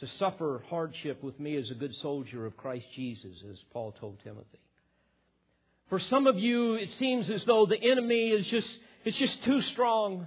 [0.00, 4.18] to suffer hardship with me as a good soldier of Christ Jesus, as Paul told
[4.24, 4.60] Timothy.
[5.90, 8.68] For some of you, it seems as though the enemy is just,
[9.04, 10.26] it's just too strong.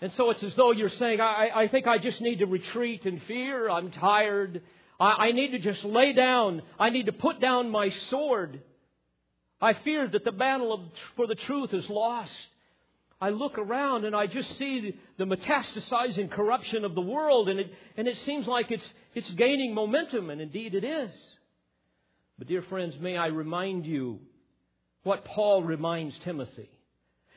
[0.00, 3.06] And so it's as though you're saying, I, I think I just need to retreat
[3.06, 3.70] in fear.
[3.70, 4.62] I'm tired.
[4.98, 6.62] I, I need to just lay down.
[6.80, 8.60] I need to put down my sword.
[9.60, 10.80] I fear that the battle of,
[11.14, 12.32] for the truth is lost.
[13.24, 17.72] I look around and I just see the metastasizing corruption of the world, and it,
[17.96, 21.10] and it seems like it's, it's gaining momentum, and indeed it is.
[22.36, 24.18] But, dear friends, may I remind you
[25.04, 26.68] what Paul reminds Timothy,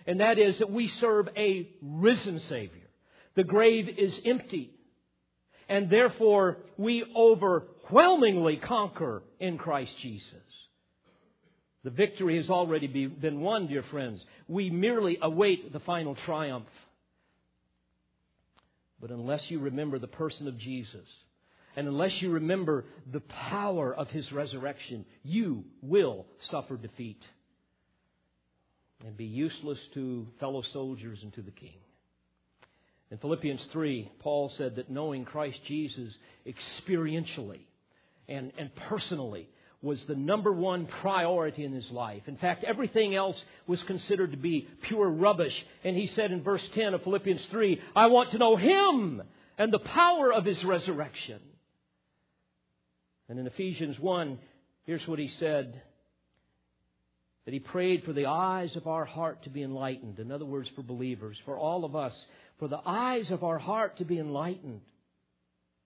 [0.05, 2.89] and that is that we serve a risen Savior.
[3.35, 4.71] The grave is empty,
[5.69, 10.46] and therefore we overwhelmingly conquer in Christ Jesus.
[11.83, 14.21] The victory has already been won, dear friends.
[14.47, 16.67] We merely await the final triumph.
[18.99, 21.05] But unless you remember the person of Jesus,
[21.75, 27.21] and unless you remember the power of his resurrection, you will suffer defeat
[29.05, 31.77] and be useless to fellow soldiers and to the king.
[33.11, 36.13] In Philippians 3, Paul said that knowing Christ Jesus
[36.45, 37.61] experientially
[38.27, 39.47] and, and personally
[39.81, 42.23] was the number one priority in his life.
[42.25, 43.35] In fact, everything else
[43.67, 45.53] was considered to be pure rubbish.
[45.83, 49.21] And he said in verse 10 of Philippians 3, I want to know him
[49.57, 51.39] and the power of his resurrection.
[53.29, 54.39] And in Ephesians 1,
[54.85, 55.81] here's what he said
[57.45, 60.19] that he prayed for the eyes of our heart to be enlightened.
[60.19, 62.13] In other words, for believers, for all of us,
[62.59, 64.81] for the eyes of our heart to be enlightened.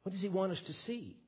[0.01, 1.20] What does he want us to see?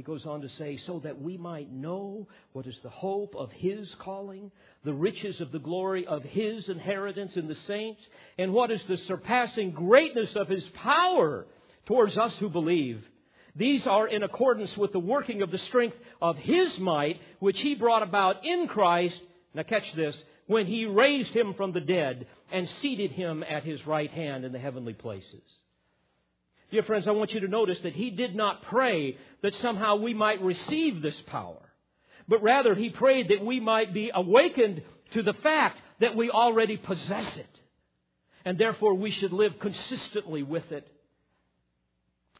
[0.00, 3.52] He goes on to say, so that we might know what is the hope of
[3.52, 4.50] His calling,
[4.82, 8.00] the riches of the glory of His inheritance in the saints,
[8.38, 11.44] and what is the surpassing greatness of His power
[11.84, 13.06] towards us who believe.
[13.54, 17.74] These are in accordance with the working of the strength of His might, which He
[17.74, 19.20] brought about in Christ.
[19.52, 23.86] Now catch this, when He raised Him from the dead and seated Him at His
[23.86, 25.42] right hand in the heavenly places.
[26.70, 30.14] Dear friends, I want you to notice that he did not pray that somehow we
[30.14, 31.58] might receive this power,
[32.28, 34.82] but rather he prayed that we might be awakened
[35.14, 37.60] to the fact that we already possess it.
[38.44, 40.86] And therefore we should live consistently with it.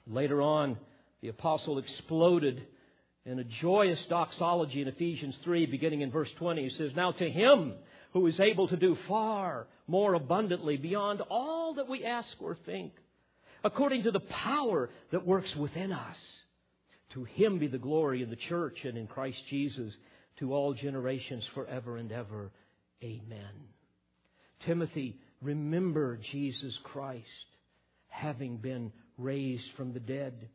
[0.06, 0.78] Later on,
[1.22, 2.62] the apostle exploded
[3.26, 6.62] in a joyous doxology in Ephesians 3, beginning in verse 20.
[6.62, 7.74] He says, Now to him
[8.12, 12.92] who is able to do far more abundantly beyond all that we ask or think
[13.64, 16.16] according to the power that works within us.
[17.14, 19.92] To him be the glory in the church and in Christ Jesus
[20.38, 22.50] to all generations forever and ever.
[23.02, 23.50] Amen.
[24.64, 27.26] Timothy, remember Jesus Christ
[28.08, 30.48] having been raised from the dead.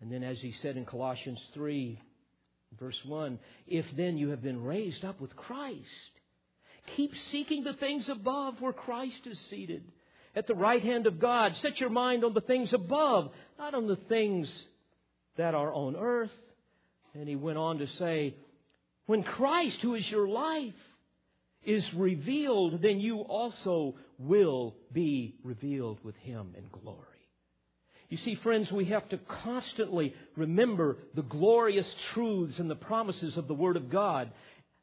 [0.00, 2.00] And then, as he said in Colossians 3,
[2.78, 5.78] verse 1, if then you have been raised up with Christ,
[6.96, 9.84] keep seeking the things above where Christ is seated
[10.34, 11.52] at the right hand of God.
[11.62, 14.48] Set your mind on the things above, not on the things
[15.36, 16.30] that are on earth.
[17.14, 18.34] And he went on to say,
[19.06, 20.74] when Christ, who is your life,
[21.64, 27.06] is revealed, then you also will be revealed with him in glory.
[28.08, 33.46] You see, friends, we have to constantly remember the glorious truths and the promises of
[33.46, 34.32] the Word of God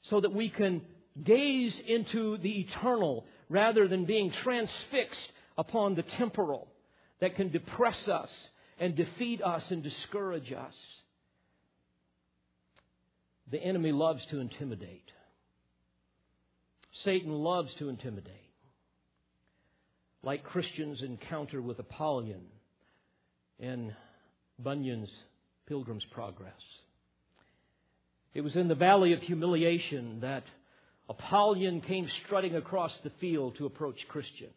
[0.09, 0.81] so that we can
[1.23, 6.67] gaze into the eternal rather than being transfixed upon the temporal
[7.19, 8.29] that can depress us
[8.79, 10.73] and defeat us and discourage us.
[13.49, 15.09] The enemy loves to intimidate.
[17.03, 18.33] Satan loves to intimidate.
[20.23, 22.43] Like Christians' encounter with Apollyon
[23.59, 23.95] in
[24.59, 25.09] Bunyan's
[25.67, 26.53] Pilgrim's Progress.
[28.33, 30.43] It was in the Valley of Humiliation that
[31.09, 34.49] Apollyon came strutting across the field to approach Christian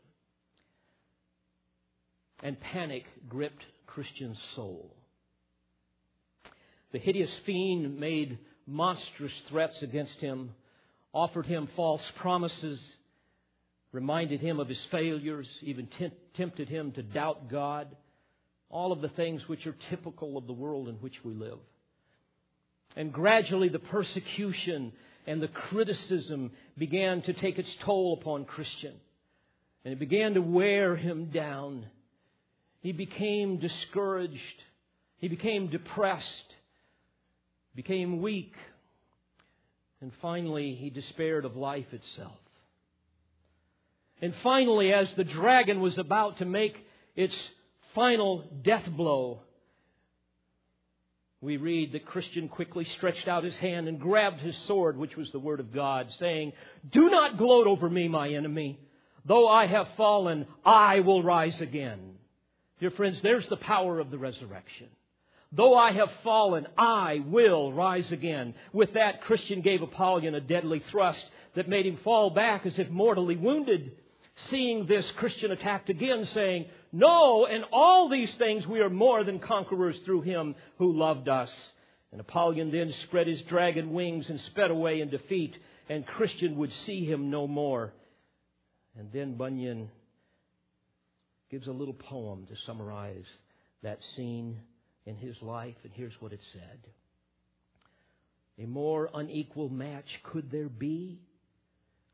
[2.42, 4.94] and panic gripped Christian's soul.
[6.92, 10.50] The hideous fiend made monstrous threats against him,
[11.12, 12.80] offered him false promises,
[13.92, 15.88] reminded him of his failures, even
[16.36, 17.88] tempted him to doubt God.
[18.68, 21.58] All of the things which are typical of the world in which we live.
[22.96, 24.92] And gradually the persecution
[25.26, 28.94] and the criticism began to take its toll upon Christian.
[29.84, 31.86] And it began to wear him down.
[32.80, 34.62] He became discouraged.
[35.18, 36.54] He became depressed,
[37.74, 38.54] became weak,
[40.00, 42.38] and finally he despaired of life itself.
[44.22, 47.34] And finally, as the dragon was about to make its
[47.94, 49.40] final death blow,
[51.42, 55.30] we read that Christian quickly stretched out his hand and grabbed his sword, which was
[55.32, 56.52] the word of God, saying,
[56.92, 58.78] Do not gloat over me, my enemy.
[59.24, 62.16] Though I have fallen, I will rise again.
[62.80, 64.88] Dear friends, there's the power of the resurrection.
[65.52, 68.54] Though I have fallen, I will rise again.
[68.72, 71.24] With that, Christian gave Apollyon a deadly thrust
[71.54, 73.92] that made him fall back as if mortally wounded.
[74.48, 79.40] seeing this, Christian attacked again, saying, No, in all these things we are more than
[79.40, 81.50] conquerors through him who loved us.
[82.12, 85.58] And Apollyon then spread his dragon wings and sped away in defeat,
[85.88, 87.92] and Christian would see him no more.
[88.96, 89.90] And then Bunyan
[91.50, 93.24] gives a little poem to summarize
[93.82, 94.60] that scene
[95.06, 96.78] in his life, and here's what it said
[98.58, 101.20] A more unequal match could there be?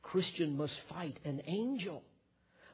[0.03, 2.03] Christian must fight an angel.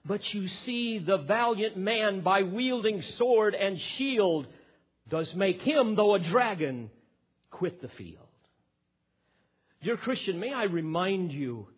[0.05, 4.47] But you see, the valiant man, by wielding sword and shield,
[5.09, 6.91] does make him, though a dragon,
[7.51, 8.27] quit the field.
[9.83, 11.69] Dear Christian, may I remind you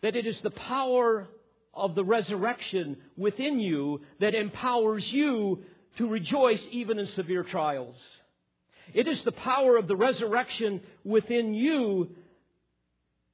[0.00, 1.28] that it is the power
[1.74, 5.60] of the resurrection within you that empowers you
[5.98, 7.96] to rejoice even in severe trials.
[8.94, 12.10] It is the power of the resurrection within you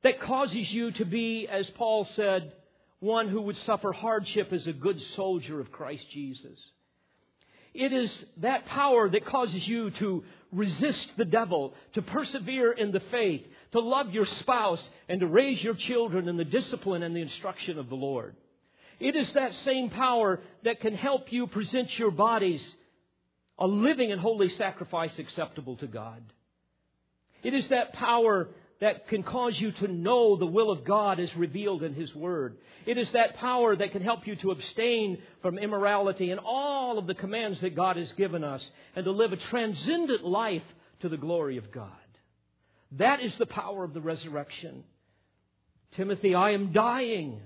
[0.03, 2.53] that causes you to be, as Paul said,
[3.01, 6.59] one who would suffer hardship as a good soldier of Christ Jesus.
[7.75, 13.01] It is that power that causes you to resist the devil, to persevere in the
[13.01, 13.43] faith,
[13.73, 17.79] to love your spouse, and to raise your children in the discipline and the instruction
[17.79, 18.35] of the Lord.
[18.99, 22.63] It is that same power that can help you present your bodies
[23.59, 26.23] a living and holy sacrifice acceptable to God.
[27.43, 28.49] It is that power
[28.81, 32.57] that can cause you to know the will of God as revealed in His Word.
[32.87, 37.07] It is that power that can help you to abstain from immorality and all of
[37.07, 38.63] the commands that God has given us
[38.95, 40.63] and to live a transcendent life
[41.01, 41.91] to the glory of God.
[42.93, 44.85] That is the power of the resurrection.
[45.97, 47.41] Timothy, I am dying.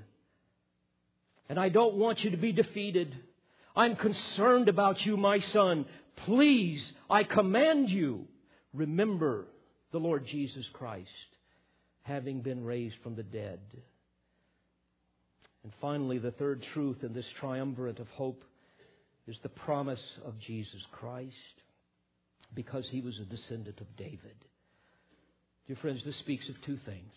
[1.49, 3.14] And I don't want you to be defeated.
[3.74, 5.87] I'm concerned about you, my son.
[6.26, 8.26] Please, I command you,
[8.74, 9.47] remember
[9.93, 11.09] the Lord Jesus Christ,
[12.03, 13.61] having been raised from the dead.
[15.62, 18.43] And finally, the third truth in this triumvirate of hope
[19.28, 21.36] is the promise of Jesus Christ
[22.55, 24.36] because he was a descendant of David.
[25.66, 27.12] Dear friends, this speaks of two things.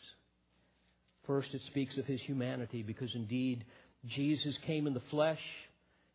[1.25, 3.65] First, it speaks of his humanity because indeed
[4.07, 5.39] Jesus came in the flesh.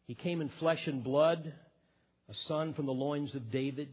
[0.07, 1.53] He came in flesh and blood,
[2.29, 3.89] a son from the loins of David.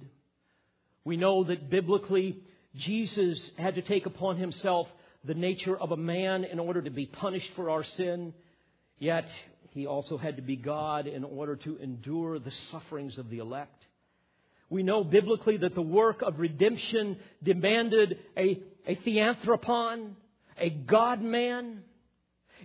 [1.04, 2.38] We know that biblically,
[2.78, 4.88] Jesus had to take upon himself
[5.24, 8.34] the nature of a man in order to be punished for our sin,
[9.00, 9.28] yet
[9.72, 13.86] he also had to be God in order to endure the sufferings of the elect.
[14.70, 20.14] We know biblically that the work of redemption demanded a, a theanthropon,
[20.58, 21.84] a God man.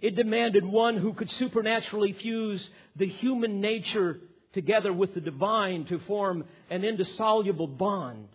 [0.00, 4.18] It demanded one who could supernaturally fuse the human nature
[4.52, 8.28] together with the divine to form an indissoluble bond.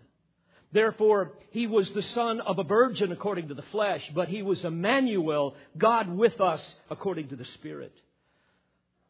[0.72, 4.64] Therefore, he was the son of a virgin according to the flesh, but he was
[4.64, 7.94] Emmanuel, God with us according to the Spirit.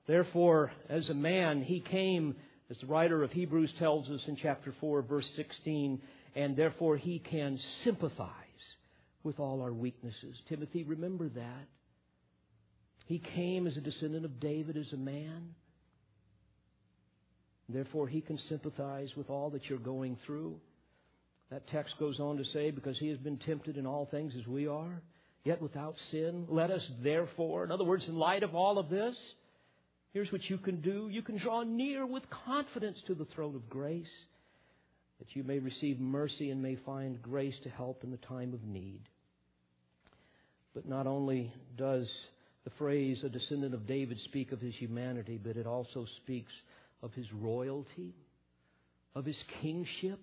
[0.05, 2.35] Therefore, as a man, he came,
[2.69, 6.01] as the writer of Hebrews tells us in chapter 4, verse 16,
[6.35, 8.29] and therefore he can sympathize
[9.23, 10.35] with all our weaknesses.
[10.47, 11.67] Timothy, remember that.
[13.07, 15.55] He came as a descendant of David as a man.
[17.67, 20.59] Therefore, he can sympathize with all that you're going through.
[21.49, 24.45] That text goes on to say, because he has been tempted in all things as
[24.47, 25.01] we are,
[25.45, 26.45] yet without sin.
[26.49, 29.15] Let us therefore, in other words, in light of all of this,
[30.11, 31.07] here's what you can do.
[31.09, 34.05] You can draw near with confidence to the throne of grace,
[35.19, 38.63] that you may receive mercy and may find grace to help in the time of
[38.65, 38.99] need.
[40.75, 42.07] But not only does
[42.65, 46.51] the phrase a descendant of David speak of his humanity, but it also speaks
[47.01, 48.13] of his royalty,
[49.15, 50.19] of his kingship,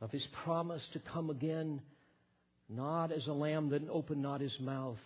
[0.00, 1.80] of his promise to come again,
[2.68, 4.98] not as a lamb that opened not his mouth,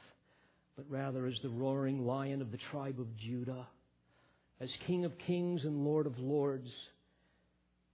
[0.76, 3.66] but rather as the roaring lion of the tribe of Judah,
[4.60, 6.70] as King of kings and Lord of lords.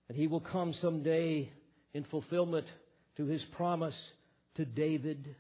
[0.09, 1.51] And he will come someday
[1.95, 2.67] in fulfillment
[3.17, 3.95] to his promise
[4.57, 5.35] to David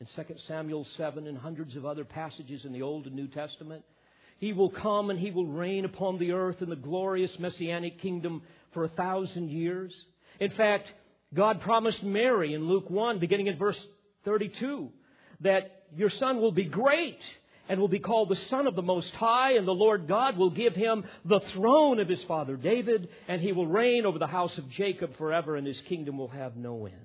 [0.00, 3.84] in 2 Samuel 7 and hundreds of other passages in the Old and New Testament.
[4.38, 8.42] He will come and he will reign upon the earth in the glorious messianic kingdom
[8.74, 9.92] for a thousand years.
[10.40, 10.88] In fact,
[11.34, 13.80] God promised Mary in Luke 1, beginning in verse
[14.24, 14.90] 32,
[15.40, 17.18] that your son will be great
[17.68, 20.50] and will be called the Son of the Most High, and the Lord God will
[20.50, 24.56] give him the throne of his father David, and he will reign over the house
[24.58, 26.96] of Jacob forever, and his kingdom will have no end.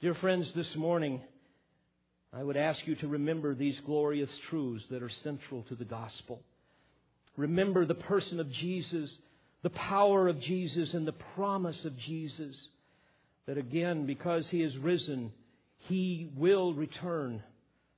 [0.00, 1.22] Dear friends, this morning,
[2.32, 6.42] I would ask you to remember these glorious truths that are central to the gospel.
[7.36, 9.10] Remember the person of Jesus,
[9.62, 12.56] the power of Jesus, and the promise of Jesus.
[13.46, 15.32] That again, because he is risen,
[15.88, 17.42] he will return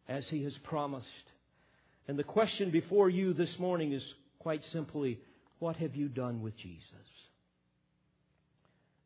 [0.09, 1.07] as he has promised.
[2.09, 4.03] And the question before you this morning is
[4.39, 5.19] quite simply,
[5.59, 6.83] what have you done with Jesus?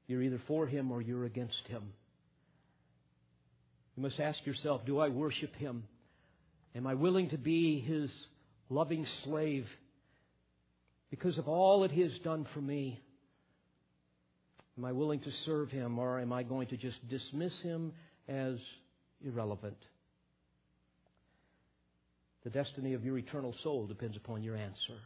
[0.06, 1.82] You're either for him or you're against him.
[3.96, 5.84] You must ask yourself, do I worship him?
[6.74, 8.10] Am I willing to be his
[8.70, 9.66] loving slave
[11.10, 13.00] because of all that he has done for me?
[14.76, 17.92] Am I willing to serve him or am I going to just dismiss him
[18.28, 18.56] as
[19.24, 19.78] irrelevant?
[22.44, 24.98] The destiny of your eternal soul depends upon your answer.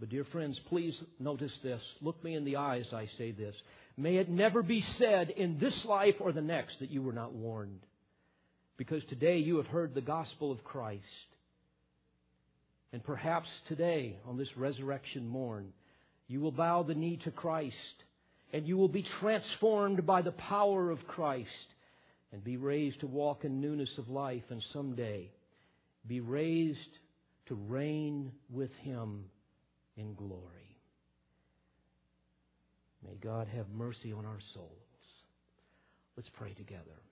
[0.00, 1.80] But, dear friends, please notice this.
[2.00, 3.54] Look me in the eyes, I say this.
[3.96, 7.32] May it never be said in this life or the next that you were not
[7.32, 7.80] warned.
[8.76, 11.04] Because today you have heard the gospel of Christ.
[12.94, 15.72] And perhaps today, on this resurrection morn,
[16.28, 17.74] you will bow the knee to Christ
[18.52, 21.48] and you will be transformed by the power of Christ
[22.30, 25.28] and be raised to walk in newness of life and someday
[26.06, 26.78] be raised
[27.46, 29.24] to reign with Him
[29.96, 30.78] in glory.
[33.04, 34.70] May God have mercy on our souls.
[36.16, 37.02] Let's pray together.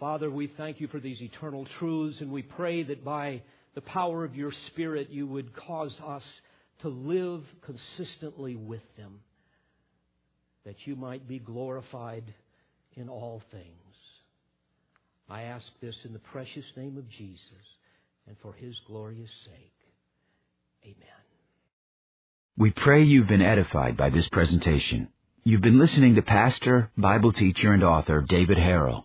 [0.00, 3.42] Father, we thank you for these eternal truths, and we pray that by
[3.74, 6.22] the power of your Spirit you would cause us
[6.80, 9.20] to live consistently with them,
[10.64, 12.24] that you might be glorified
[12.96, 13.64] in all things.
[15.28, 17.66] I ask this in the precious name of Jesus
[18.26, 19.74] and for his glorious sake.
[20.82, 20.96] Amen.
[22.56, 25.08] We pray you've been edified by this presentation.
[25.44, 29.04] You've been listening to pastor, Bible teacher, and author David Harrell.